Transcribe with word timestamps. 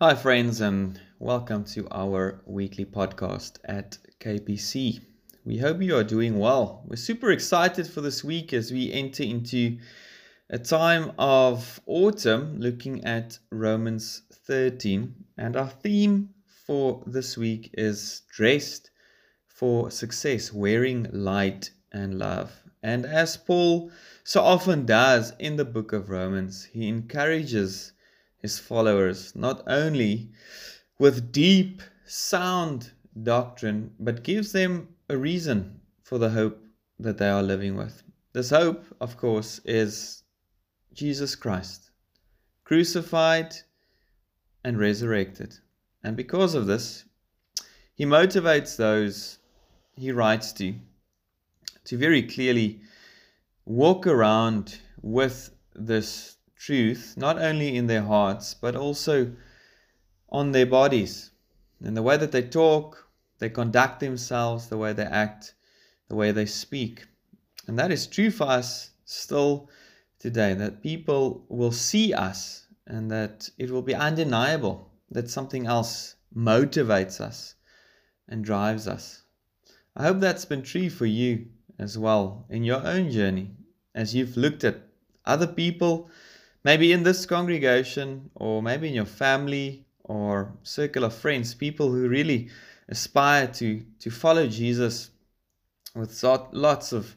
Hi, 0.00 0.16
friends, 0.16 0.60
and 0.60 1.00
welcome 1.20 1.62
to 1.66 1.86
our 1.92 2.42
weekly 2.46 2.84
podcast 2.84 3.58
at 3.64 3.96
KPC. 4.18 5.00
We 5.44 5.58
hope 5.58 5.80
you 5.80 5.96
are 5.96 6.02
doing 6.02 6.36
well. 6.40 6.82
We're 6.88 6.96
super 6.96 7.30
excited 7.30 7.86
for 7.86 8.00
this 8.00 8.24
week 8.24 8.52
as 8.52 8.72
we 8.72 8.92
enter 8.92 9.22
into 9.22 9.78
a 10.50 10.58
time 10.58 11.12
of 11.16 11.80
autumn 11.86 12.58
looking 12.58 13.04
at 13.04 13.38
Romans 13.52 14.22
13. 14.48 15.14
And 15.38 15.56
our 15.56 15.70
theme 15.70 16.30
for 16.66 17.04
this 17.06 17.36
week 17.38 17.70
is 17.74 18.22
dressed 18.32 18.90
for 19.46 19.92
success, 19.92 20.52
wearing 20.52 21.06
light 21.12 21.70
and 21.92 22.18
love. 22.18 22.50
And 22.82 23.06
as 23.06 23.36
Paul 23.36 23.92
so 24.24 24.42
often 24.42 24.86
does 24.86 25.32
in 25.38 25.54
the 25.54 25.64
book 25.64 25.92
of 25.92 26.10
Romans, 26.10 26.64
he 26.64 26.88
encourages 26.88 27.92
his 28.44 28.58
followers 28.58 29.34
not 29.34 29.62
only 29.66 30.28
with 30.98 31.32
deep, 31.32 31.80
sound 32.04 32.92
doctrine, 33.22 33.90
but 33.98 34.22
gives 34.22 34.52
them 34.52 34.86
a 35.08 35.16
reason 35.16 35.80
for 36.02 36.18
the 36.18 36.28
hope 36.28 36.62
that 36.98 37.16
they 37.16 37.30
are 37.30 37.42
living 37.42 37.74
with. 37.74 38.02
This 38.34 38.50
hope, 38.50 38.84
of 39.00 39.16
course, 39.16 39.62
is 39.64 40.24
Jesus 40.92 41.34
Christ, 41.34 41.90
crucified 42.64 43.54
and 44.62 44.78
resurrected. 44.78 45.54
And 46.02 46.14
because 46.14 46.54
of 46.54 46.66
this, 46.66 47.06
he 47.94 48.04
motivates 48.04 48.76
those 48.76 49.38
he 49.96 50.12
writes 50.12 50.52
to 50.52 50.74
to 51.84 51.96
very 51.96 52.22
clearly 52.22 52.82
walk 53.64 54.06
around 54.06 54.80
with 55.00 55.48
this 55.74 56.36
truth, 56.64 57.14
not 57.16 57.36
only 57.38 57.76
in 57.76 57.86
their 57.86 58.02
hearts, 58.02 58.54
but 58.54 58.74
also 58.74 59.32
on 60.30 60.52
their 60.52 60.66
bodies, 60.66 61.30
in 61.82 61.92
the 61.92 62.02
way 62.02 62.16
that 62.16 62.32
they 62.32 62.42
talk, 62.42 63.06
they 63.38 63.50
conduct 63.50 64.00
themselves, 64.00 64.68
the 64.68 64.78
way 64.78 64.92
they 64.94 65.04
act, 65.04 65.54
the 66.08 66.14
way 66.14 66.32
they 66.32 66.46
speak. 66.46 67.06
And 67.66 67.78
that 67.78 67.90
is 67.92 68.06
true 68.06 68.30
for 68.30 68.44
us 68.44 68.90
still 69.04 69.68
today, 70.18 70.54
that 70.54 70.82
people 70.82 71.44
will 71.48 71.72
see 71.72 72.14
us 72.14 72.66
and 72.86 73.10
that 73.10 73.50
it 73.58 73.70
will 73.70 73.82
be 73.82 73.94
undeniable 73.94 74.90
that 75.10 75.28
something 75.28 75.66
else 75.66 76.16
motivates 76.34 77.20
us 77.20 77.56
and 78.28 78.44
drives 78.44 78.88
us. 78.88 79.22
I 79.94 80.04
hope 80.04 80.20
that's 80.20 80.46
been 80.46 80.62
true 80.62 80.88
for 80.88 81.06
you 81.06 81.46
as 81.78 81.98
well 81.98 82.46
in 82.48 82.64
your 82.64 82.86
own 82.86 83.10
journey 83.10 83.50
as 83.94 84.14
you've 84.14 84.36
looked 84.36 84.64
at 84.64 84.80
other 85.26 85.46
people, 85.46 86.10
maybe 86.64 86.92
in 86.92 87.02
this 87.02 87.26
congregation 87.26 88.30
or 88.34 88.62
maybe 88.62 88.88
in 88.88 88.94
your 88.94 89.04
family 89.04 89.86
or 90.04 90.52
circle 90.62 91.04
of 91.04 91.14
friends, 91.14 91.54
people 91.54 91.90
who 91.90 92.08
really 92.08 92.48
aspire 92.88 93.46
to, 93.46 93.82
to 93.98 94.10
follow 94.10 94.46
Jesus 94.46 95.10
with 95.94 96.22
lots 96.52 96.92
of 96.92 97.14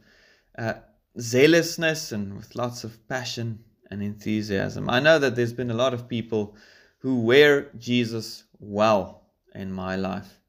uh, 0.57 0.73
zealousness 1.19 2.11
and 2.11 2.35
with 2.35 2.55
lots 2.55 2.83
of 2.83 3.07
passion 3.07 3.59
and 3.89 4.03
enthusiasm. 4.03 4.89
I 4.89 4.99
know 4.99 5.19
that 5.19 5.35
there's 5.35 5.53
been 5.53 5.71
a 5.71 5.75
lot 5.75 5.93
of 5.93 6.07
people 6.07 6.55
who 6.99 7.21
wear 7.21 7.69
Jesus 7.77 8.43
well 8.59 9.23
in 9.55 9.71
my 9.71 9.95
life, 9.95 10.39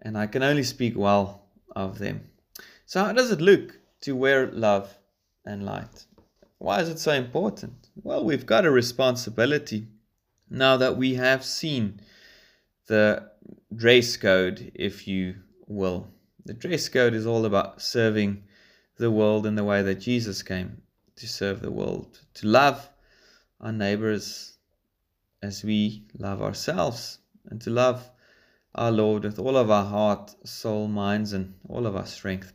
and 0.00 0.16
I 0.16 0.26
can 0.26 0.42
only 0.42 0.62
speak 0.62 0.96
well 0.96 1.46
of 1.74 1.98
them. 1.98 2.28
So, 2.86 3.04
how 3.04 3.12
does 3.12 3.30
it 3.30 3.40
look 3.40 3.78
to 4.02 4.16
wear 4.16 4.50
love 4.50 4.96
and 5.44 5.64
light? 5.64 6.06
Why 6.58 6.80
is 6.80 6.88
it 6.88 6.98
so 6.98 7.12
important? 7.12 7.88
Well, 8.02 8.24
we've 8.24 8.46
got 8.46 8.66
a 8.66 8.70
responsibility 8.70 9.86
now 10.50 10.76
that 10.76 10.96
we 10.96 11.14
have 11.14 11.44
seen 11.44 12.00
the 12.86 13.30
dress 13.74 14.16
code, 14.16 14.72
if 14.74 15.06
you 15.06 15.36
will. 15.66 16.08
The 16.44 16.54
dress 16.54 16.88
code 16.88 17.14
is 17.14 17.26
all 17.26 17.44
about 17.44 17.80
serving 17.80 18.42
the 18.96 19.10
world 19.10 19.46
in 19.46 19.54
the 19.54 19.64
way 19.64 19.82
that 19.82 20.00
Jesus 20.00 20.42
came 20.42 20.82
to 21.16 21.28
serve 21.28 21.60
the 21.60 21.70
world, 21.70 22.20
to 22.34 22.46
love 22.46 22.88
our 23.60 23.72
neighbors 23.72 24.56
as 25.42 25.62
we 25.62 26.06
love 26.18 26.42
ourselves, 26.42 27.18
and 27.50 27.60
to 27.60 27.70
love 27.70 28.10
our 28.74 28.90
Lord 28.90 29.24
with 29.24 29.38
all 29.38 29.56
of 29.56 29.70
our 29.70 29.84
heart, 29.84 30.34
soul, 30.44 30.88
minds, 30.88 31.32
and 31.32 31.54
all 31.68 31.86
of 31.86 31.94
our 31.94 32.06
strength. 32.06 32.52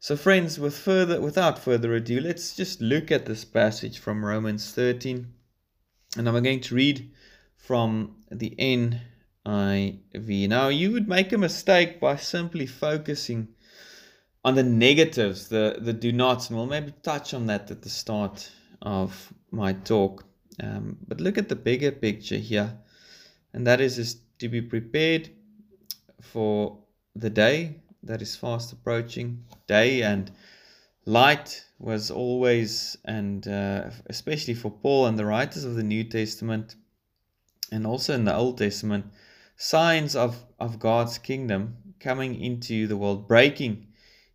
So, 0.00 0.16
friends, 0.16 0.60
with 0.60 0.78
further, 0.78 1.20
without 1.20 1.58
further 1.58 1.92
ado, 1.92 2.20
let's 2.20 2.54
just 2.54 2.80
look 2.80 3.10
at 3.10 3.26
this 3.26 3.44
passage 3.44 3.98
from 3.98 4.24
Romans 4.24 4.70
13. 4.70 5.26
And 6.16 6.28
I'm 6.28 6.40
going 6.40 6.60
to 6.60 6.74
read 6.76 7.10
from 7.56 8.14
the 8.30 8.54
NIV. 8.60 10.48
Now, 10.48 10.68
you 10.68 10.92
would 10.92 11.08
make 11.08 11.32
a 11.32 11.38
mistake 11.38 11.98
by 11.98 12.14
simply 12.14 12.64
focusing 12.64 13.48
on 14.44 14.54
the 14.54 14.62
negatives, 14.62 15.48
the, 15.48 15.78
the 15.80 15.92
do 15.92 16.12
nots, 16.12 16.48
and 16.48 16.56
we'll 16.56 16.66
maybe 16.66 16.94
touch 17.02 17.34
on 17.34 17.46
that 17.46 17.68
at 17.72 17.82
the 17.82 17.88
start 17.88 18.48
of 18.80 19.32
my 19.50 19.72
talk. 19.72 20.24
Um, 20.62 20.96
but 21.08 21.20
look 21.20 21.38
at 21.38 21.48
the 21.48 21.56
bigger 21.56 21.90
picture 21.90 22.36
here, 22.36 22.78
and 23.52 23.66
that 23.66 23.80
is, 23.80 23.98
is 23.98 24.20
to 24.38 24.48
be 24.48 24.62
prepared 24.62 25.30
for 26.20 26.78
the 27.16 27.30
day 27.30 27.80
that 28.02 28.22
is 28.22 28.36
fast 28.36 28.72
approaching. 28.72 29.44
Day 29.66 30.02
and 30.02 30.30
light 31.04 31.64
was 31.78 32.10
always, 32.10 32.96
and 33.04 33.46
uh, 33.48 33.90
especially 34.06 34.54
for 34.54 34.70
Paul 34.70 35.06
and 35.06 35.18
the 35.18 35.26
writers 35.26 35.64
of 35.64 35.74
the 35.74 35.82
New 35.82 36.04
Testament, 36.04 36.76
and 37.72 37.86
also 37.86 38.14
in 38.14 38.24
the 38.24 38.34
Old 38.34 38.58
Testament, 38.58 39.06
signs 39.56 40.14
of, 40.14 40.44
of 40.58 40.78
God's 40.78 41.18
kingdom 41.18 41.76
coming 42.00 42.40
into 42.40 42.86
the 42.86 42.96
world, 42.96 43.26
breaking 43.26 43.86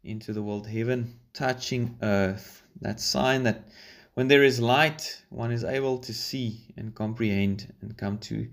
into 0.03 0.34
the 0.34 0.44
world, 0.44 0.68
heaven 0.68 1.19
touching 1.34 1.97
earth. 2.02 2.63
That 2.81 3.00
sign 3.00 3.44
that 3.44 3.69
when 4.13 4.28
there 4.28 4.44
is 4.44 4.59
light, 4.59 5.23
one 5.29 5.52
is 5.52 5.63
able 5.63 5.97
to 6.00 6.13
see 6.13 6.73
and 6.78 6.94
comprehend 6.94 7.73
and 7.81 7.97
come 7.97 8.18
to 8.19 8.47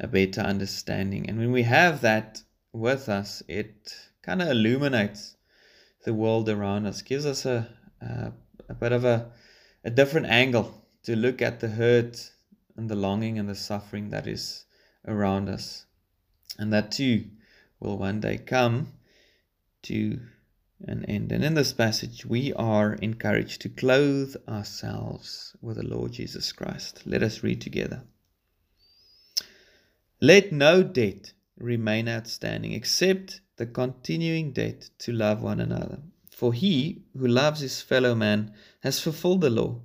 a 0.00 0.08
better 0.08 0.40
understanding. 0.40 1.28
And 1.28 1.38
when 1.38 1.52
we 1.52 1.62
have 1.62 2.00
that 2.00 2.42
with 2.72 3.08
us, 3.08 3.42
it 3.46 3.94
kind 4.24 4.40
of 4.40 4.48
illuminates 4.48 5.36
the 6.04 6.14
world 6.14 6.48
around 6.48 6.86
us, 6.86 7.02
gives 7.02 7.26
us 7.26 7.44
a, 7.44 7.68
a, 8.00 8.32
a 8.68 8.74
bit 8.74 8.92
of 8.92 9.04
a, 9.04 9.30
a 9.84 9.90
different 9.90 10.26
angle 10.26 10.82
to 11.02 11.14
look 11.14 11.42
at 11.42 11.60
the 11.60 11.68
hurt 11.68 12.30
and 12.76 12.88
the 12.88 12.96
longing 12.96 13.38
and 13.38 13.48
the 13.48 13.54
suffering 13.54 14.10
that 14.10 14.26
is 14.26 14.64
around 15.06 15.48
us. 15.48 15.86
And 16.58 16.72
that 16.72 16.92
too 16.92 17.24
will 17.80 17.98
one 17.98 18.20
day 18.20 18.38
come 18.38 18.88
to 19.82 20.20
an 20.86 21.04
end. 21.04 21.32
And 21.32 21.44
in 21.44 21.54
this 21.54 21.72
passage, 21.72 22.24
we 22.24 22.52
are 22.54 22.94
encouraged 22.94 23.60
to 23.62 23.68
clothe 23.68 24.34
ourselves 24.48 25.56
with 25.60 25.76
the 25.76 25.86
Lord 25.86 26.12
Jesus 26.12 26.52
Christ. 26.52 27.02
Let 27.04 27.22
us 27.22 27.42
read 27.42 27.60
together. 27.60 28.02
Let 30.20 30.52
no 30.52 30.82
debt 30.82 31.32
remain 31.58 32.08
outstanding 32.08 32.72
except 32.72 33.40
the 33.56 33.66
continuing 33.66 34.52
debt 34.52 34.90
to 34.98 35.12
love 35.12 35.42
one 35.42 35.60
another. 35.60 36.00
For 36.30 36.52
he 36.52 37.04
who 37.16 37.28
loves 37.28 37.60
his 37.60 37.80
fellow 37.80 38.14
man 38.14 38.52
has 38.80 39.00
fulfilled 39.00 39.40
the 39.42 39.50
law. 39.50 39.82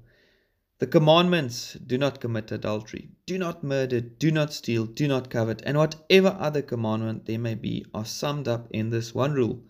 The 0.80 0.88
commandments 0.88 1.74
do 1.74 1.98
not 1.98 2.21
commit 2.21 2.51
adultery, 2.51 3.10
do 3.25 3.38
not 3.38 3.63
murder, 3.63 4.00
do 4.00 4.31
not 4.31 4.54
steal, 4.54 4.86
do 4.86 5.07
not 5.07 5.30
covet, 5.30 5.62
and 5.66 5.77
whatever 5.77 6.36
other 6.39 6.62
commandment 6.62 7.25
there 7.25 7.38
may 7.38 7.56
be 7.56 7.86
are 7.94 8.06
summed 8.06 8.48
up 8.48 8.68
in 8.71 8.89
this 8.89 9.13
one 9.13 9.33
rule 9.33 9.63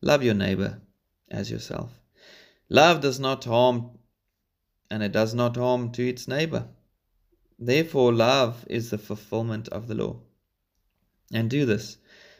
love 0.00 0.22
your 0.22 0.34
neighbor 0.34 0.80
as 1.30 1.50
yourself. 1.50 2.00
Love 2.68 3.00
does 3.00 3.20
not 3.20 3.44
harm, 3.44 3.90
and 4.90 5.02
it 5.02 5.12
does 5.12 5.34
not 5.34 5.56
harm 5.56 5.92
to 5.92 6.08
its 6.08 6.26
neighbor. 6.26 6.68
Therefore, 7.58 8.12
love 8.12 8.66
is 8.68 8.90
the 8.90 8.98
fulfillment 8.98 9.68
of 9.68 9.88
the 9.88 9.94
law. 9.94 10.20
And 11.32 11.50
do 11.50 11.64
this 11.66 11.98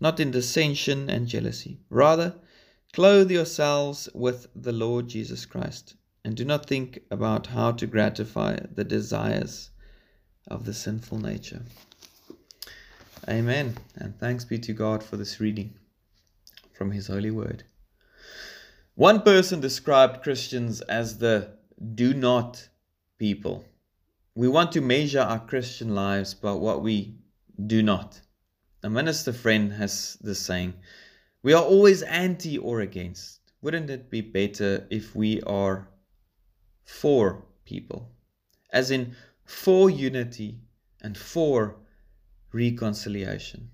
not 0.00 0.18
in 0.18 0.30
dissension 0.30 1.10
and 1.10 1.26
jealousy. 1.28 1.78
Rather, 1.90 2.34
clothe 2.92 3.30
yourselves 3.30 4.08
with 4.14 4.48
the 4.56 4.72
Lord 4.72 5.08
Jesus 5.08 5.46
Christ, 5.46 5.94
and 6.24 6.34
do 6.34 6.44
not 6.44 6.66
think 6.66 7.00
about 7.10 7.48
how 7.48 7.72
to 7.72 7.86
gratify 7.86 8.58
the 8.74 8.84
desires 8.84 9.70
of 10.48 10.64
the 10.64 10.74
sinful 10.74 11.18
nature. 11.18 11.62
Amen. 13.28 13.76
And 13.96 14.18
thanks 14.18 14.44
be 14.44 14.58
to 14.58 14.72
God 14.72 15.02
for 15.02 15.16
this 15.16 15.38
reading 15.38 15.74
from 16.72 16.90
His 16.90 17.06
holy 17.06 17.30
word. 17.30 17.64
One 18.94 19.20
person 19.22 19.60
described 19.60 20.22
Christians 20.22 20.80
as 20.82 21.18
the 21.18 21.50
do 21.94 22.14
not 22.14 22.68
people. 23.18 23.64
We 24.34 24.48
want 24.48 24.72
to 24.72 24.80
measure 24.80 25.20
our 25.20 25.40
Christian 25.40 25.94
lives 25.94 26.34
by 26.34 26.52
what 26.52 26.82
we 26.82 27.16
do 27.66 27.82
not. 27.82 28.20
A 28.82 28.88
minister 28.88 29.34
friend 29.34 29.72
has 29.74 30.16
this 30.22 30.38
saying 30.38 30.72
We 31.42 31.52
are 31.52 31.62
always 31.62 32.02
anti 32.02 32.56
or 32.56 32.80
against. 32.80 33.40
Wouldn't 33.60 33.90
it 33.90 34.08
be 34.08 34.22
better 34.22 34.86
if 34.88 35.14
we 35.14 35.42
are 35.42 35.86
for 36.86 37.44
people? 37.66 38.10
As 38.72 38.90
in, 38.90 39.16
for 39.44 39.90
unity 39.90 40.60
and 41.02 41.18
for 41.18 41.76
reconciliation. 42.52 43.70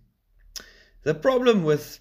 The 1.04 1.14
problem 1.14 1.62
with 1.62 2.00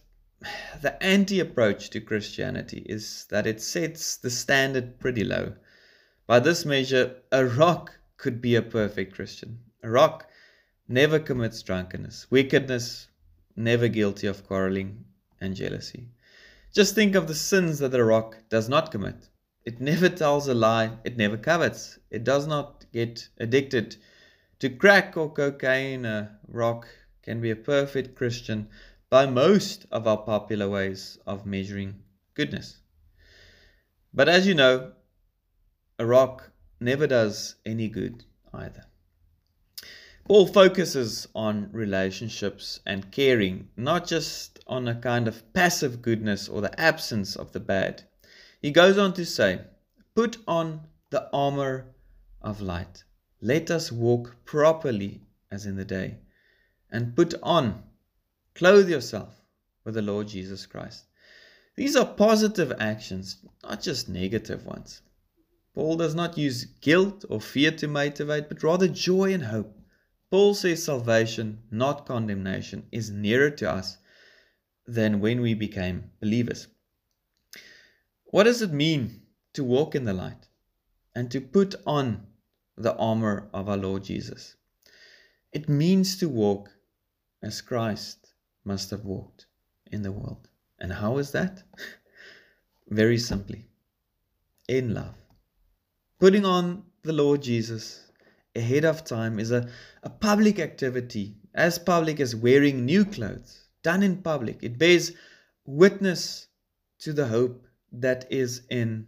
the 0.82 1.02
anti 1.04 1.40
approach 1.40 1.92
to 1.92 2.02
Christianity 2.02 2.84
is 2.88 3.28
that 3.30 3.46
it 3.46 3.62
sets 3.62 4.18
the 4.18 4.32
standard 4.32 5.00
pretty 5.00 5.24
low. 5.24 5.54
By 6.26 6.40
this 6.40 6.66
measure, 6.66 7.22
a 7.32 7.46
rock 7.46 8.00
could 8.18 8.42
be 8.42 8.56
a 8.56 8.64
perfect 8.64 9.14
Christian. 9.14 9.60
A 9.84 9.92
rock 9.92 10.28
never 10.88 11.20
commits 11.20 11.62
drunkenness, 11.64 12.30
wickedness, 12.30 13.08
never 13.56 13.88
guilty 13.88 14.28
of 14.28 14.46
quarreling 14.46 15.06
and 15.42 15.56
jealousy. 15.56 16.10
Just 16.74 16.96
think 16.96 17.16
of 17.16 17.28
the 17.28 17.36
sins 17.36 17.80
that 17.80 17.94
a 17.94 18.04
rock 18.04 18.38
does 18.50 18.68
not 18.68 18.92
commit. 18.92 19.30
It 19.64 19.82
never 19.82 20.10
tells 20.10 20.48
a 20.48 20.54
lie, 20.54 20.98
it 21.04 21.18
never 21.18 21.38
covets, 21.38 21.98
it 22.12 22.24
does 22.24 22.46
not 22.48 22.86
get 22.92 23.30
addicted 23.40 23.98
to 24.60 24.70
crack 24.70 25.18
or 25.18 25.32
cocaine, 25.32 26.06
a 26.06 26.40
rock 26.48 26.88
can 27.22 27.42
be 27.42 27.52
a 27.52 27.56
perfect 27.56 28.16
Christian 28.16 28.70
by 29.10 29.26
most 29.26 29.86
of 29.92 30.08
our 30.08 30.18
popular 30.18 30.70
ways 30.70 31.18
of 31.26 31.46
measuring 31.46 32.04
goodness. 32.34 32.78
But 34.14 34.30
as 34.30 34.48
you 34.48 34.54
know, 34.54 34.94
a 36.00 36.06
rock 36.06 36.52
never 36.80 37.06
does 37.08 37.56
any 37.66 37.90
good 37.90 38.24
either. 38.54 38.86
Paul 40.28 40.48
focuses 40.48 41.28
on 41.36 41.70
relationships 41.72 42.80
and 42.84 43.12
caring, 43.12 43.70
not 43.78 44.08
just 44.08 44.60
on 44.66 44.88
a 44.88 44.96
kind 44.96 45.28
of 45.28 45.54
passive 45.54 46.02
goodness 46.02 46.50
or 46.50 46.62
the 46.62 46.82
absence 46.82 47.36
of 47.36 47.52
the 47.52 47.60
bad. 47.60 48.04
He 48.60 48.72
goes 48.72 48.98
on 48.98 49.14
to 49.14 49.26
say, 49.26 49.62
Put 50.16 50.38
on 50.48 50.88
the 51.12 51.30
armor 51.32 51.94
of 52.42 52.60
light. 52.60 53.04
Let 53.40 53.70
us 53.70 53.92
walk 53.92 54.36
properly 54.46 55.22
as 55.52 55.68
in 55.68 55.76
the 55.76 55.86
day, 55.86 56.18
and 56.90 57.16
put 57.16 57.36
on, 57.44 57.84
clothe 58.56 58.90
yourself 58.90 59.42
with 59.84 59.94
the 59.94 60.02
Lord 60.02 60.28
Jesus 60.28 60.66
Christ. 60.66 61.06
These 61.76 61.96
are 61.96 62.06
positive 62.06 62.74
actions, 62.80 63.46
not 63.64 63.82
just 63.82 64.10
negative 64.10 64.66
ones. 64.66 65.02
Paul 65.76 65.98
does 65.98 66.16
not 66.16 66.38
use 66.38 66.66
guilt 66.82 67.26
or 67.30 67.40
fear 67.40 67.70
to 67.72 67.88
motivate, 67.88 68.50
but 68.50 68.64
rather 68.64 68.88
joy 68.88 69.32
and 69.32 69.44
hope. 69.44 69.75
Paul 70.36 70.54
says 70.54 70.84
salvation, 70.84 71.64
not 71.72 72.06
condemnation, 72.06 72.88
is 72.92 73.10
nearer 73.10 73.50
to 73.52 73.72
us 73.72 73.98
than 74.86 75.22
when 75.22 75.40
we 75.40 75.54
became 75.54 76.12
believers. 76.20 76.68
What 78.26 78.44
does 78.44 78.62
it 78.62 78.74
mean 78.74 79.22
to 79.54 79.64
walk 79.64 79.96
in 79.96 80.04
the 80.04 80.12
light 80.12 80.50
and 81.16 81.32
to 81.32 81.40
put 81.40 81.76
on 81.88 82.28
the 82.76 82.94
armor 82.98 83.48
of 83.54 83.70
our 83.70 83.78
Lord 83.78 84.04
Jesus. 84.04 84.58
It 85.54 85.70
means 85.70 86.18
to 86.18 86.28
walk 86.28 86.70
as 87.42 87.62
Christ 87.62 88.34
must 88.66 88.90
have 88.90 89.06
walked 89.06 89.46
in 89.90 90.02
the 90.02 90.12
world. 90.12 90.50
And 90.80 90.92
how 90.92 91.18
is 91.18 91.32
that? 91.32 91.64
Very 92.90 93.20
simply, 93.20 93.70
in 94.68 94.94
love. 94.94 95.16
Putting 96.20 96.44
on 96.44 96.84
the 97.04 97.14
Lord 97.14 97.42
Jesus 97.42 98.05
ahead 98.56 98.86
of 98.86 99.04
time 99.04 99.40
is 99.40 99.52
a, 99.52 99.68
a 100.04 100.10
public 100.10 100.60
activity, 100.60 101.36
as 101.54 101.78
public 101.80 102.20
as 102.20 102.36
wearing 102.36 102.86
new 102.86 103.06
clothes, 103.06 103.68
done 103.84 104.04
in 104.04 104.22
public. 104.22 104.60
It 104.62 104.78
bears 104.78 105.12
witness 105.66 106.48
to 107.00 107.14
the 107.14 107.28
hope 107.28 107.66
that 107.92 108.28
is 108.32 108.64
in 108.70 109.08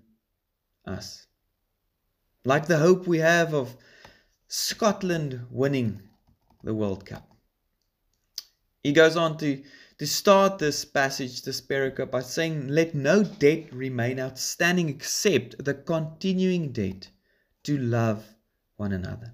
us 0.86 1.28
like 2.48 2.66
the 2.66 2.78
hope 2.78 3.06
we 3.06 3.18
have 3.18 3.54
of 3.54 3.76
Scotland 4.48 5.46
winning 5.52 6.02
the 6.64 6.74
World 6.74 7.06
Cup. 7.06 7.30
He 8.84 8.94
goes 8.94 9.18
on 9.18 9.38
to, 9.40 9.62
to 9.98 10.08
start 10.08 10.58
this 10.58 10.86
passage, 10.86 11.42
this 11.42 11.60
pericope, 11.60 12.10
by 12.10 12.22
saying, 12.22 12.70
Let 12.70 12.96
no 12.96 13.24
debt 13.24 13.74
remain 13.74 14.18
outstanding 14.18 14.88
except 14.88 15.62
the 15.64 15.74
continuing 15.74 16.72
debt 16.72 17.10
to 17.64 17.78
love 17.78 18.24
one 18.78 18.94
another. 18.94 19.34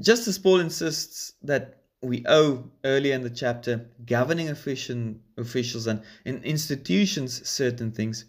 Just 0.00 0.26
as 0.28 0.38
Paul 0.38 0.60
insists 0.60 1.34
that 1.42 1.82
we 2.02 2.24
owe 2.26 2.70
earlier 2.84 3.14
in 3.14 3.22
the 3.22 3.30
chapter 3.30 3.86
governing 4.06 4.48
official, 4.48 5.14
officials 5.36 5.86
and 5.86 6.02
institutions 6.24 7.46
certain 7.48 7.92
things, 7.92 8.24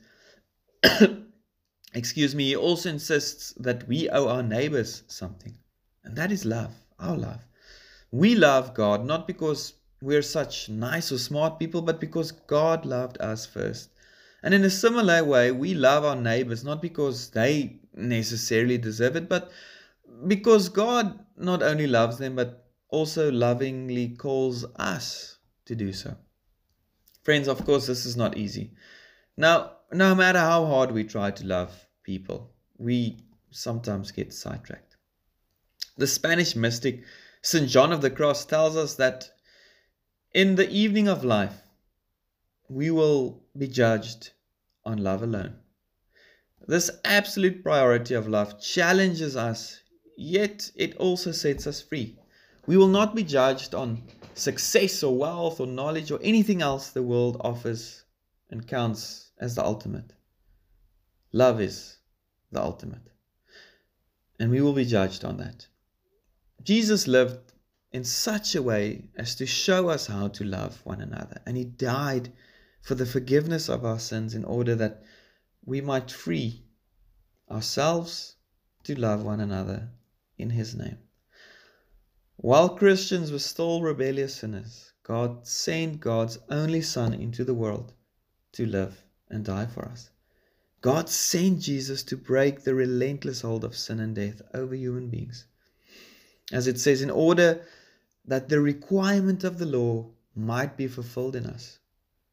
excuse 1.93 2.35
me, 2.35 2.45
he 2.45 2.55
also 2.55 2.89
insists 2.89 3.53
that 3.53 3.87
we 3.87 4.09
owe 4.09 4.27
our 4.27 4.43
neighbors 4.43 5.03
something. 5.07 5.57
And 6.03 6.15
that 6.17 6.31
is 6.31 6.43
love, 6.43 6.73
our 6.99 7.17
love. 7.17 7.45
We 8.11 8.35
love 8.35 8.73
God 8.73 9.05
not 9.05 9.25
because 9.25 9.73
we're 10.01 10.23
such 10.23 10.67
nice 10.67 11.11
or 11.11 11.17
smart 11.17 11.59
people, 11.59 11.81
but 11.81 12.01
because 12.01 12.31
God 12.31 12.85
loved 12.85 13.21
us 13.21 13.45
first. 13.45 13.89
And 14.43 14.53
in 14.53 14.63
a 14.63 14.69
similar 14.69 15.23
way, 15.23 15.51
we 15.51 15.75
love 15.75 16.03
our 16.03 16.15
neighbors 16.15 16.63
not 16.63 16.81
because 16.81 17.29
they 17.29 17.79
necessarily 17.93 18.77
deserve 18.77 19.15
it, 19.15 19.29
but 19.29 19.51
because 20.27 20.69
God 20.69 21.25
not 21.37 21.63
only 21.63 21.87
loves 21.87 22.17
them, 22.17 22.35
but 22.35 22.65
also 22.89 23.31
lovingly 23.31 24.09
calls 24.09 24.65
us 24.75 25.37
to 25.65 25.75
do 25.75 25.93
so. 25.93 26.15
Friends, 27.23 27.47
of 27.47 27.63
course, 27.65 27.87
this 27.87 28.05
is 28.05 28.17
not 28.17 28.37
easy. 28.37 28.73
Now, 29.37 29.77
no 29.91 30.15
matter 30.15 30.39
how 30.39 30.65
hard 30.65 30.91
we 30.91 31.03
try 31.03 31.31
to 31.31 31.45
love 31.45 31.87
people, 32.03 32.51
we 32.77 33.23
sometimes 33.51 34.11
get 34.11 34.33
sidetracked. 34.33 34.95
The 35.97 36.07
Spanish 36.07 36.55
mystic 36.55 37.03
St. 37.41 37.67
John 37.67 37.91
of 37.91 38.01
the 38.01 38.09
Cross 38.09 38.45
tells 38.45 38.77
us 38.77 38.95
that 38.95 39.29
in 40.33 40.55
the 40.55 40.69
evening 40.69 41.07
of 41.07 41.23
life, 41.23 41.61
we 42.69 42.91
will 42.91 43.43
be 43.57 43.67
judged 43.67 44.31
on 44.85 45.03
love 45.03 45.23
alone. 45.23 45.55
This 46.67 46.89
absolute 47.03 47.63
priority 47.63 48.13
of 48.13 48.27
love 48.27 48.61
challenges 48.61 49.35
us, 49.35 49.80
yet 50.21 50.71
it 50.75 50.95
also 50.97 51.31
sets 51.31 51.65
us 51.65 51.81
free. 51.81 52.15
We 52.67 52.77
will 52.77 52.87
not 52.87 53.15
be 53.15 53.23
judged 53.23 53.73
on 53.73 54.03
success 54.35 55.01
or 55.01 55.17
wealth 55.17 55.59
or 55.59 55.67
knowledge 55.67 56.11
or 56.11 56.19
anything 56.21 56.61
else 56.61 56.89
the 56.89 57.01
world 57.01 57.37
offers 57.41 58.03
and 58.49 58.67
counts 58.67 59.31
as 59.39 59.55
the 59.55 59.65
ultimate. 59.65 60.13
Love 61.33 61.59
is 61.59 61.97
the 62.51 62.61
ultimate. 62.61 63.09
And 64.39 64.51
we 64.51 64.61
will 64.61 64.73
be 64.73 64.85
judged 64.85 65.25
on 65.25 65.37
that. 65.37 65.67
Jesus 66.63 67.07
lived 67.07 67.53
in 67.91 68.03
such 68.03 68.55
a 68.55 68.61
way 68.61 69.09
as 69.15 69.35
to 69.35 69.45
show 69.45 69.89
us 69.89 70.05
how 70.05 70.27
to 70.29 70.43
love 70.43 70.79
one 70.85 71.01
another. 71.01 71.41
And 71.45 71.57
he 71.57 71.63
died 71.63 72.31
for 72.81 72.95
the 72.95 73.05
forgiveness 73.05 73.69
of 73.69 73.83
our 73.83 73.99
sins 73.99 74.35
in 74.35 74.45
order 74.45 74.75
that 74.75 75.03
we 75.65 75.81
might 75.81 76.11
free 76.11 76.63
ourselves 77.49 78.35
to 78.83 78.99
love 78.99 79.23
one 79.23 79.39
another 79.39 79.89
in 80.41 80.49
his 80.49 80.75
name. 80.75 80.97
While 82.37 82.69
Christians 82.69 83.31
were 83.31 83.39
still 83.39 83.81
rebellious 83.81 84.35
sinners, 84.35 84.93
God 85.03 85.45
sent 85.45 85.99
God's 85.99 86.39
only 86.49 86.81
Son 86.81 87.13
into 87.13 87.43
the 87.43 87.53
world 87.53 87.93
to 88.53 88.65
live 88.65 89.03
and 89.29 89.45
die 89.45 89.67
for 89.67 89.85
us. 89.85 90.09
God 90.81 91.07
sent 91.09 91.59
Jesus 91.59 92.01
to 92.03 92.17
break 92.17 92.63
the 92.63 92.73
relentless 92.73 93.41
hold 93.41 93.63
of 93.63 93.77
sin 93.77 93.99
and 93.99 94.15
death 94.15 94.41
over 94.53 94.73
human 94.73 95.09
beings. 95.09 95.45
As 96.51 96.67
it 96.67 96.79
says, 96.79 97.01
in 97.01 97.11
order 97.11 97.63
that 98.25 98.49
the 98.49 98.59
requirement 98.59 99.43
of 99.43 99.59
the 99.59 99.65
law 99.65 100.09
might 100.35 100.77
be 100.77 100.87
fulfilled 100.87 101.35
in 101.35 101.45
us, 101.45 101.79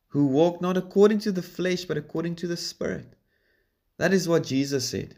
who 0.09 0.27
walk 0.27 0.63
not 0.63 0.77
according 0.77 1.19
to 1.21 1.33
the 1.33 1.43
flesh, 1.43 1.85
but 1.85 1.99
according 1.99 2.37
to 2.37 2.47
the 2.47 2.57
Spirit. 2.57 3.15
That 3.99 4.15
is 4.15 4.29
what 4.29 4.45
Jesus 4.45 4.89
said. 4.89 5.17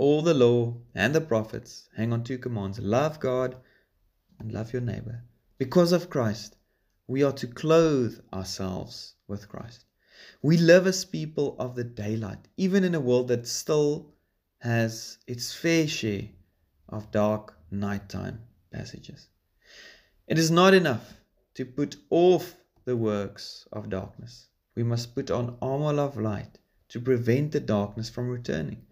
All 0.00 0.22
the 0.22 0.32
law 0.32 0.78
and 0.94 1.14
the 1.14 1.20
prophets 1.20 1.90
hang 1.94 2.10
on 2.14 2.24
two 2.24 2.38
commands 2.38 2.78
love 2.78 3.20
God 3.20 3.56
and 4.38 4.50
love 4.50 4.72
your 4.72 4.80
neighbor. 4.80 5.24
Because 5.58 5.92
of 5.92 6.08
Christ, 6.08 6.56
we 7.06 7.22
are 7.22 7.34
to 7.34 7.46
clothe 7.46 8.18
ourselves 8.32 9.16
with 9.28 9.50
Christ. 9.50 9.84
We 10.40 10.56
live 10.56 10.86
as 10.86 11.04
people 11.04 11.54
of 11.58 11.74
the 11.74 11.84
daylight, 11.84 12.48
even 12.56 12.82
in 12.82 12.94
a 12.94 13.00
world 13.00 13.28
that 13.28 13.46
still 13.46 14.14
has 14.60 15.18
its 15.26 15.52
fair 15.52 15.86
share 15.86 16.30
of 16.88 17.10
dark 17.10 17.58
nighttime 17.70 18.40
passages. 18.72 19.28
It 20.26 20.38
is 20.38 20.50
not 20.50 20.72
enough 20.72 21.12
to 21.56 21.66
put 21.66 21.96
off 22.08 22.56
the 22.86 22.96
works 22.96 23.68
of 23.70 23.90
darkness. 23.90 24.48
We 24.74 24.82
must 24.82 25.14
put 25.14 25.30
on 25.30 25.58
armor 25.60 26.00
of 26.00 26.16
light 26.16 26.58
to 26.88 27.00
prevent 27.00 27.52
the 27.52 27.60
darkness 27.60 28.08
from 28.08 28.30
returning. 28.30 28.86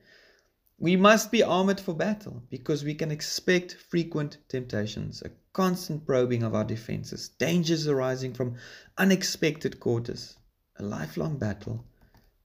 We 0.81 0.95
must 0.95 1.33
be 1.33 1.43
armored 1.43 1.81
for 1.81 1.93
battle 1.93 2.45
because 2.51 2.85
we 2.85 2.95
can 2.95 3.11
expect 3.11 3.75
frequent 3.75 4.39
temptations, 4.49 5.23
a 5.23 5.31
constant 5.53 6.07
probing 6.07 6.45
of 6.45 6.55
our 6.55 6.65
defenses, 6.65 7.31
dangers 7.31 7.89
arising 7.89 8.33
from 8.33 8.55
unexpected 8.97 9.81
quarters, 9.81 10.37
a 10.77 10.85
lifelong 10.85 11.37
battle 11.37 11.85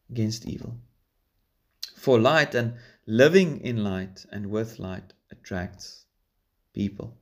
against 0.09 0.47
evil. 0.47 0.79
For 1.95 2.19
light 2.19 2.55
and 2.55 2.73
living 3.05 3.61
in 3.61 3.83
light 3.83 4.25
and 4.31 4.47
with 4.47 4.79
light 4.79 5.13
attracts 5.29 6.05
people. 6.73 7.15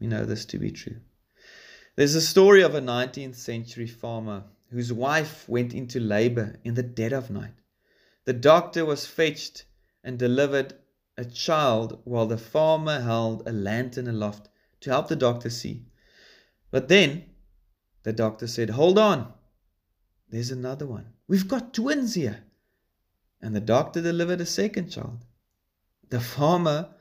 We 0.00 0.06
know 0.06 0.24
this 0.24 0.46
to 0.46 0.58
be 0.58 0.70
true. 0.70 1.00
There's 1.94 2.14
a 2.14 2.22
story 2.22 2.62
of 2.62 2.74
a 2.74 2.80
19th 2.80 3.34
century 3.34 3.86
farmer 3.86 4.44
whose 4.70 4.94
wife 4.94 5.46
went 5.46 5.74
into 5.74 6.00
labor 6.00 6.56
in 6.64 6.72
the 6.72 6.82
dead 6.82 7.12
of 7.12 7.28
night. 7.28 7.54
The 8.24 8.32
doctor 8.32 8.86
was 8.86 9.04
fetched 9.04 9.66
and 10.04 10.18
delivered 10.18 10.74
a 11.16 11.24
child 11.24 12.00
while 12.04 12.26
the 12.26 12.38
farmer 12.38 13.00
held 13.00 13.46
a 13.46 13.52
lantern 13.52 14.08
aloft 14.08 14.48
to 14.80 14.90
help 14.90 15.08
the 15.08 15.16
doctor 15.16 15.50
see. 15.50 15.84
But 16.70 16.88
then 16.88 17.24
the 18.02 18.12
doctor 18.12 18.46
said, 18.46 18.70
Hold 18.70 18.98
on, 18.98 19.32
there's 20.28 20.50
another 20.50 20.86
one. 20.86 21.12
We've 21.28 21.48
got 21.48 21.74
twins 21.74 22.14
here. 22.14 22.42
And 23.40 23.54
the 23.54 23.60
doctor 23.60 24.00
delivered 24.00 24.40
a 24.40 24.46
second 24.46 24.90
child. 24.90 25.24
The 26.08 26.20
farmer 26.20 26.94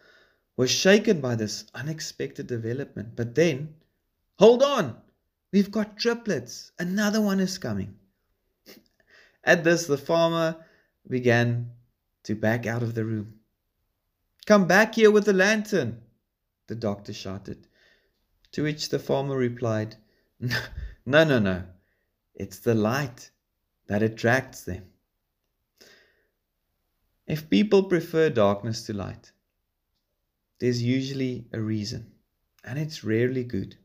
was 0.57 0.69
shaken 0.69 1.21
by 1.21 1.35
this 1.35 1.65
unexpected 1.73 2.47
development. 2.47 3.15
But 3.15 3.35
then, 3.35 3.75
hold 4.37 4.63
on, 4.63 4.97
we've 5.51 5.71
got 5.71 5.97
triplets. 5.97 6.71
Another 6.79 7.21
one 7.21 7.39
is 7.39 7.57
coming. 7.57 7.95
At 9.43 9.63
this, 9.63 9.87
the 9.87 9.97
farmer 9.97 10.57
began 11.07 11.71
to 12.23 12.35
back 12.35 12.65
out 12.65 12.83
of 12.83 12.95
the 12.95 13.05
room. 13.05 13.39
Come 14.45 14.67
back 14.67 14.95
here 14.95 15.11
with 15.11 15.25
the 15.25 15.33
lantern, 15.33 16.01
the 16.67 16.75
doctor 16.75 17.13
shouted. 17.13 17.67
To 18.53 18.63
which 18.63 18.89
the 18.89 18.99
farmer 18.99 19.37
replied, 19.37 19.95
No, 20.39 21.23
no, 21.23 21.39
no. 21.39 21.63
It's 22.35 22.59
the 22.59 22.75
light 22.75 23.31
that 23.87 24.03
attracts 24.03 24.63
them. 24.63 24.85
If 27.27 27.49
people 27.49 27.83
prefer 27.83 28.29
darkness 28.29 28.85
to 28.85 28.93
light, 28.93 29.31
there's 30.59 30.83
usually 30.83 31.47
a 31.53 31.59
reason, 31.59 32.11
and 32.63 32.77
it's 32.77 33.03
rarely 33.03 33.43
good. 33.43 33.77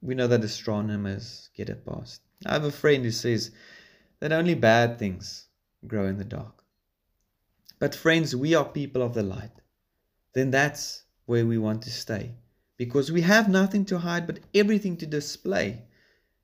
We 0.00 0.14
know 0.14 0.26
that 0.26 0.44
astronomers 0.44 1.50
get 1.54 1.68
it 1.68 1.84
past. 1.84 2.22
I 2.44 2.52
have 2.52 2.64
a 2.64 2.70
friend 2.70 3.04
who 3.04 3.10
says 3.10 3.50
that 4.20 4.32
only 4.32 4.54
bad 4.54 4.98
things 4.98 5.48
grow 5.86 6.06
in 6.06 6.18
the 6.18 6.24
dark. 6.24 6.62
But, 7.78 7.94
friends, 7.94 8.34
we 8.34 8.54
are 8.54 8.64
people 8.64 9.02
of 9.02 9.14
the 9.14 9.22
light. 9.22 9.52
Then 10.32 10.50
that's 10.50 11.04
where 11.26 11.46
we 11.46 11.58
want 11.58 11.82
to 11.82 11.90
stay 11.90 12.34
because 12.76 13.10
we 13.10 13.22
have 13.22 13.48
nothing 13.48 13.84
to 13.86 13.98
hide 13.98 14.26
but 14.26 14.40
everything 14.54 14.96
to 14.98 15.06
display 15.06 15.82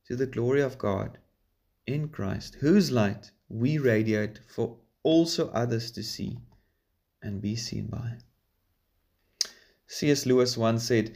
to 0.07 0.17
the 0.17 0.27
glory 0.27 0.63
of 0.63 0.79
God 0.79 1.19
in 1.87 2.09
Christ, 2.09 2.57
whose 2.61 2.91
light 2.91 3.31
we 3.49 3.79
radiate 3.79 4.41
for 4.49 4.79
also 5.03 5.51
others 5.51 5.91
to 5.93 6.03
see 6.03 6.39
and 7.23 7.41
be 7.41 7.55
seen 7.57 7.87
by. 7.87 8.19
C.S. 9.87 10.27
Lewis 10.27 10.57
once 10.57 10.85
said, 10.85 11.15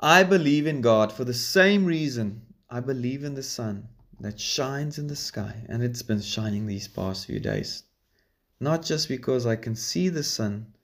I 0.00 0.22
believe 0.22 0.66
in 0.66 0.80
God 0.80 1.12
for 1.12 1.24
the 1.24 1.34
same 1.34 1.84
reason 1.84 2.42
I 2.70 2.80
believe 2.80 3.24
in 3.24 3.34
the 3.34 3.42
sun 3.42 3.88
that 4.20 4.40
shines 4.40 4.98
in 4.98 5.06
the 5.06 5.16
sky, 5.16 5.64
and 5.68 5.82
it's 5.82 6.02
been 6.02 6.20
shining 6.20 6.66
these 6.66 6.88
past 6.88 7.26
few 7.26 7.38
days. 7.40 7.84
Not 8.60 8.84
just 8.84 9.08
because 9.08 9.46
I 9.46 9.56
can 9.56 9.76
see 9.76 10.08
the 10.08 10.22
sun, 10.22 10.74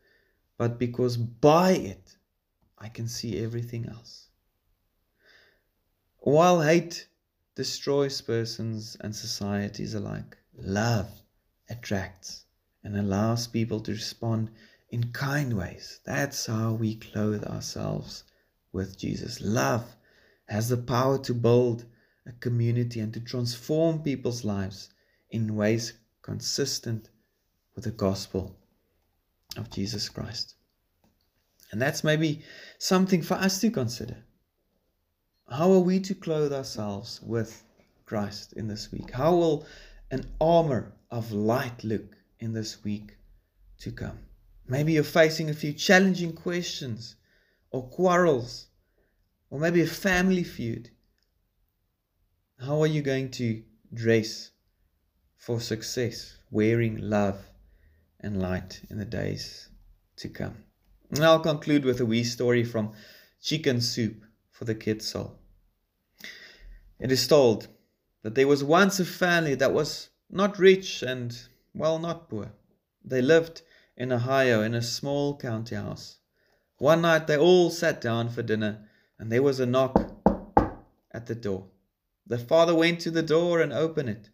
but 0.57 0.79
because 0.79 1.17
by 1.17 1.73
it 1.73 2.17
I 2.79 2.89
can 2.89 3.09
see 3.09 3.43
everything 3.43 3.89
else. 3.89 4.29
While 6.19 6.63
hate 6.63 7.09
destroys 7.55 8.21
persons 8.21 8.97
and 9.01 9.15
societies 9.15 9.95
alike. 9.95 10.37
Love 10.57 11.09
attracts 11.71 12.45
and 12.83 12.97
allows 12.97 13.47
people 13.47 13.81
to 13.81 13.93
respond 13.93 14.51
in 14.91 15.13
kind 15.13 15.57
ways. 15.57 16.01
That's 16.05 16.47
how 16.47 16.73
we 16.75 16.97
clothe 16.97 17.45
ourselves 17.45 18.25
with 18.73 18.99
Jesus. 18.99 19.41
Love 19.41 19.97
has 20.47 20.69
the 20.69 20.77
power 20.77 21.19
to 21.19 21.35
build 21.35 21.85
a 22.27 22.33
community 22.33 23.01
and 23.01 23.15
to 23.15 23.21
transform 23.21 24.03
people's 24.03 24.45
lives 24.45 24.91
in 25.31 25.55
ways 25.57 25.95
consistent 26.23 27.11
with 27.75 27.85
the 27.85 27.91
gospel 27.91 28.57
of 29.57 29.71
Jesus 29.71 30.09
Christ. 30.09 30.55
And 31.73 31.81
that's 31.81 32.05
maybe 32.05 32.43
something 32.79 33.23
for 33.23 33.35
us 33.35 33.61
to 33.61 33.71
consider. 33.71 34.17
How 35.51 35.73
are 35.73 35.81
we 35.81 36.01
to 36.01 36.15
clothe 36.15 36.53
ourselves 36.53 37.21
with 37.23 37.65
Christ 38.07 38.53
in 38.55 38.69
this 38.69 38.93
week? 38.93 39.11
How 39.11 39.35
will 39.35 39.67
an 40.11 40.31
armor 40.41 40.95
of 41.11 41.33
light 41.33 41.83
look 41.85 42.17
in 42.39 42.53
this 42.53 42.83
week 42.85 43.17
to 43.81 43.91
come? 43.91 44.19
Maybe 44.67 44.93
you're 44.93 45.05
facing 45.05 45.51
a 45.51 45.55
few 45.55 45.73
challenging 45.73 46.33
questions 46.33 47.17
or 47.71 47.89
quarrels 47.89 48.69
or 49.51 49.59
maybe 49.59 49.83
a 49.83 49.87
family 49.87 50.45
feud. 50.45 50.91
How 52.59 52.81
are 52.83 52.87
you 52.87 53.03
going 53.03 53.31
to 53.33 53.63
dress 53.93 54.51
for 55.37 55.61
success, 55.61 56.39
wearing 56.51 56.97
love 56.99 57.51
and 58.25 58.41
light 58.41 58.81
in 58.91 58.99
the 58.99 59.05
days 59.05 59.69
to 60.17 60.29
come? 60.29 60.65
And 61.11 61.25
I'll 61.25 61.41
conclude 61.41 61.85
with 61.85 62.01
a 62.01 62.07
wee 62.07 62.25
story 62.25 62.65
from 62.65 62.93
Chicken 63.41 63.81
Soup 63.81 64.25
for 64.51 64.65
the 64.65 64.75
kid's 64.75 65.07
soul. 65.07 65.39
It 66.99 67.13
is 67.13 67.29
told 67.29 67.69
that 68.23 68.35
there 68.35 68.49
was 68.49 68.65
once 68.65 68.99
a 68.99 69.05
family 69.05 69.55
that 69.57 69.73
was 69.73 70.09
not 70.31 70.59
rich 70.59 71.03
and, 71.03 71.37
well, 71.75 71.99
not 71.99 72.29
poor. 72.31 72.53
They 73.05 73.21
lived 73.21 73.63
in 73.97 74.11
Ohio 74.11 74.63
in 74.63 74.75
a 74.75 74.83
small 74.83 75.37
county 75.37 75.77
house. 75.77 76.19
One 76.79 77.03
night 77.03 77.27
they 77.27 77.37
all 77.37 77.71
sat 77.71 78.01
down 78.01 78.31
for 78.31 78.43
dinner 78.43 78.89
and 79.19 79.31
there 79.31 79.43
was 79.43 79.61
a 79.61 79.67
knock 79.67 79.97
at 81.13 81.27
the 81.27 81.35
door. 81.35 81.67
The 82.27 82.39
father 82.39 82.75
went 82.75 83.01
to 83.01 83.11
the 83.11 83.23
door 83.23 83.61
and 83.61 83.73
opened 83.73 84.09
it. 84.09 84.31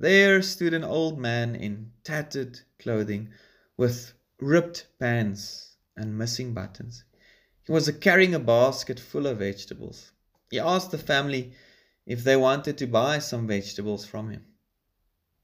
There 0.00 0.40
stood 0.40 0.72
an 0.72 0.82
old 0.82 1.18
man 1.18 1.54
in 1.54 1.92
tattered 2.04 2.60
clothing 2.78 3.34
with 3.76 4.14
ripped 4.38 4.86
pants 4.98 5.76
and 5.94 6.16
missing 6.16 6.54
buttons. 6.54 7.04
He 7.66 7.72
was 7.72 7.90
carrying 8.00 8.34
a 8.34 8.38
basket 8.38 8.98
full 8.98 9.26
of 9.26 9.40
vegetables. 9.40 10.12
He 10.50 10.58
asked 10.58 10.90
the 10.90 10.96
family 10.96 11.52
if 12.06 12.24
they 12.24 12.34
wanted 12.34 12.78
to 12.78 12.86
buy 12.86 13.18
some 13.18 13.46
vegetables 13.46 14.06
from 14.06 14.30
him. 14.30 14.46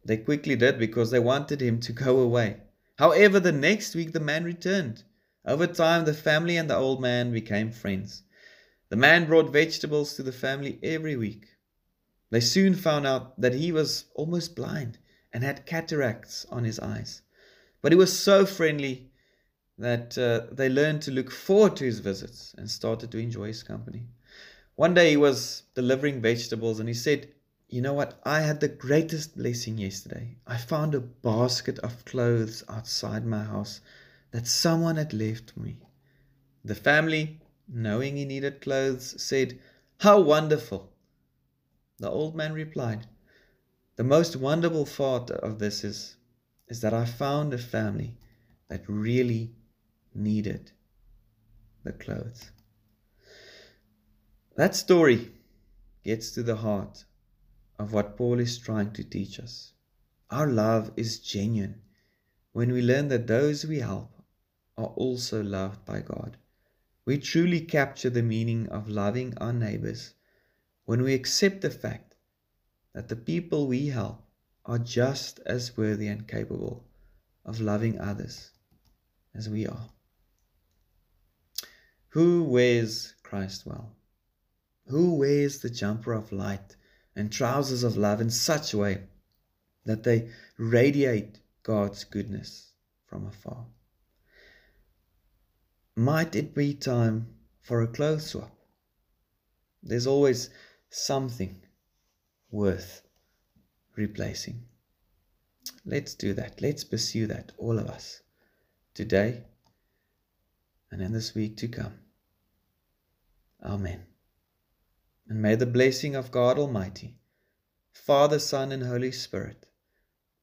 They 0.06 0.16
quickly 0.16 0.56
did 0.56 0.78
because 0.78 1.10
they 1.10 1.20
wanted 1.20 1.60
him 1.60 1.78
to 1.80 1.92
go 1.92 2.20
away. 2.20 2.62
However, 2.98 3.38
the 3.38 3.52
next 3.52 3.94
week 3.94 4.12
the 4.12 4.20
man 4.20 4.44
returned. 4.44 5.02
Over 5.44 5.66
time, 5.66 6.06
the 6.06 6.14
family 6.14 6.56
and 6.56 6.70
the 6.70 6.76
old 6.76 7.02
man 7.02 7.30
became 7.30 7.72
friends. 7.72 8.22
The 8.88 8.96
man 8.96 9.26
brought 9.26 9.52
vegetables 9.52 10.14
to 10.14 10.22
the 10.22 10.32
family 10.32 10.78
every 10.82 11.14
week. 11.14 11.46
They 12.30 12.40
soon 12.40 12.74
found 12.74 13.06
out 13.06 13.40
that 13.40 13.54
he 13.54 13.70
was 13.70 14.06
almost 14.14 14.56
blind 14.56 14.98
and 15.32 15.44
had 15.44 15.66
cataracts 15.66 16.44
on 16.50 16.64
his 16.64 16.78
eyes. 16.80 17.22
But 17.82 17.92
he 17.92 17.96
was 17.96 18.18
so 18.18 18.44
friendly 18.44 19.12
that 19.78 20.16
uh, 20.18 20.52
they 20.52 20.68
learned 20.68 21.02
to 21.02 21.10
look 21.10 21.30
forward 21.30 21.76
to 21.76 21.84
his 21.84 22.00
visits 22.00 22.54
and 22.58 22.70
started 22.70 23.10
to 23.12 23.18
enjoy 23.18 23.48
his 23.48 23.62
company. 23.62 24.08
One 24.74 24.94
day 24.94 25.10
he 25.10 25.16
was 25.16 25.62
delivering 25.74 26.20
vegetables 26.20 26.80
and 26.80 26.88
he 26.88 26.94
said, 26.94 27.28
You 27.68 27.80
know 27.82 27.94
what? 27.94 28.20
I 28.24 28.40
had 28.40 28.60
the 28.60 28.68
greatest 28.68 29.36
blessing 29.36 29.78
yesterday. 29.78 30.36
I 30.46 30.56
found 30.56 30.94
a 30.94 31.00
basket 31.00 31.78
of 31.80 32.04
clothes 32.04 32.64
outside 32.68 33.24
my 33.24 33.44
house 33.44 33.80
that 34.32 34.46
someone 34.46 34.96
had 34.96 35.12
left 35.12 35.56
me. 35.56 35.78
The 36.64 36.74
family, 36.74 37.40
knowing 37.68 38.16
he 38.16 38.24
needed 38.24 38.60
clothes, 38.60 39.22
said, 39.22 39.60
How 40.00 40.20
wonderful! 40.20 40.92
The 41.98 42.10
old 42.10 42.36
man 42.36 42.52
replied, 42.52 43.06
The 43.96 44.04
most 44.04 44.36
wonderful 44.36 44.84
part 44.84 45.30
of 45.30 45.58
this 45.58 45.82
is, 45.82 46.16
is 46.68 46.80
that 46.82 46.92
I 46.92 47.06
found 47.06 47.54
a 47.54 47.58
family 47.58 48.18
that 48.68 48.88
really 48.88 49.54
needed 50.14 50.72
the 51.84 51.92
clothes. 51.92 52.50
That 54.56 54.74
story 54.74 55.32
gets 56.04 56.30
to 56.32 56.42
the 56.42 56.56
heart 56.56 57.04
of 57.78 57.92
what 57.92 58.16
Paul 58.16 58.40
is 58.40 58.58
trying 58.58 58.92
to 58.92 59.04
teach 59.04 59.38
us. 59.38 59.72
Our 60.30 60.46
love 60.46 60.92
is 60.96 61.20
genuine 61.20 61.80
when 62.52 62.72
we 62.72 62.82
learn 62.82 63.08
that 63.08 63.26
those 63.26 63.64
we 63.64 63.78
help 63.80 64.10
are 64.76 64.92
also 64.96 65.42
loved 65.42 65.84
by 65.84 66.00
God. 66.00 66.36
We 67.04 67.18
truly 67.18 67.60
capture 67.60 68.10
the 68.10 68.22
meaning 68.22 68.68
of 68.68 68.88
loving 68.88 69.36
our 69.38 69.52
neighbors 69.52 70.14
when 70.86 71.02
we 71.02 71.12
accept 71.12 71.60
the 71.60 71.70
fact 71.70 72.14
that 72.94 73.08
the 73.08 73.16
people 73.16 73.66
we 73.66 73.88
help 73.88 74.24
are 74.64 74.78
just 74.78 75.38
as 75.44 75.76
worthy 75.76 76.08
and 76.08 76.26
capable 76.26 76.84
of 77.44 77.60
loving 77.60 78.00
others 78.00 78.50
as 79.34 79.48
we 79.48 79.66
are. 79.66 79.90
Who 82.10 82.44
wears 82.44 83.14
Christ 83.22 83.66
well? 83.66 83.92
Who 84.86 85.14
wears 85.14 85.58
the 85.58 85.70
jumper 85.70 86.12
of 86.12 86.32
light 86.32 86.76
and 87.14 87.30
trousers 87.30 87.82
of 87.82 87.96
love 87.96 88.20
in 88.20 88.30
such 88.30 88.72
a 88.72 88.78
way 88.78 89.02
that 89.84 90.04
they 90.04 90.30
radiate 90.56 91.40
God's 91.62 92.04
goodness 92.04 92.72
from 93.06 93.26
afar? 93.26 93.66
Might 95.94 96.34
it 96.34 96.54
be 96.54 96.74
time 96.74 97.26
for 97.60 97.82
a 97.82 97.86
clothes 97.86 98.26
swap? 98.26 98.56
There's 99.82 100.06
always 100.06 100.50
something 100.90 101.62
worth 102.50 103.02
replacing. 103.96 104.62
Let's 105.84 106.14
do 106.14 106.32
that. 106.34 106.60
Let's 106.60 106.84
pursue 106.84 107.26
that, 107.26 107.52
all 107.58 107.78
of 107.78 107.88
us, 107.88 108.22
today 108.94 109.44
and 110.90 111.02
in 111.02 111.12
this 111.12 111.34
week 111.34 111.56
to 111.58 111.68
come. 111.68 111.94
Amen. 113.62 114.06
And 115.28 115.42
may 115.42 115.56
the 115.56 115.66
blessing 115.66 116.14
of 116.14 116.30
God 116.30 116.58
Almighty, 116.58 117.18
Father, 117.92 118.38
Son, 118.38 118.70
and 118.72 118.84
Holy 118.84 119.12
Spirit 119.12 119.66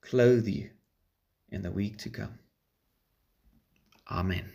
clothe 0.01 0.47
you 0.47 0.69
in 1.49 1.61
the 1.61 1.71
week 1.71 1.97
to 1.99 2.09
come. 2.09 2.39
Amen. 4.11 4.51